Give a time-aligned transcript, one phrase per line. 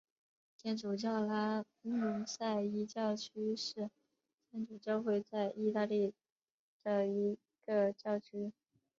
[0.57, 3.91] 天主教拉努塞伊教区是
[4.49, 6.11] 天主教会在义大利
[6.83, 8.51] 的一个教区。